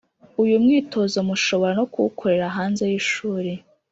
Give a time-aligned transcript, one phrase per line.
[0.43, 3.51] Uyu mwitozo mushobora no kuwukorera hanze y'ishuri,